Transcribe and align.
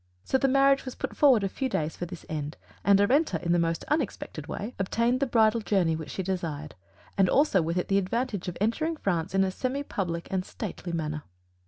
So 0.23 0.39
the 0.39 0.47
marriage 0.47 0.83
was 0.83 0.95
put 0.95 1.15
forward 1.15 1.43
a 1.43 1.47
few 1.47 1.69
days 1.69 1.95
for 1.95 2.07
this 2.07 2.25
end, 2.27 2.57
and 2.83 2.99
Arenta 2.99 3.39
in 3.45 3.51
the 3.51 3.59
most 3.59 3.83
unexpected 3.87 4.47
way 4.47 4.73
obtained 4.79 5.19
the 5.19 5.27
bridal 5.27 5.61
journey 5.61 5.95
which 5.95 6.09
she 6.09 6.23
desired; 6.23 6.73
and 7.19 7.29
also 7.29 7.61
with 7.61 7.77
it 7.77 7.87
the 7.87 7.99
advantage 7.99 8.47
of 8.47 8.57
entering 8.59 8.95
France 8.97 9.35
in 9.35 9.43
a 9.43 9.51
semi 9.51 9.83
public 9.83 10.27
and 10.31 10.43
stately 10.43 10.91
manner. 10.91 11.21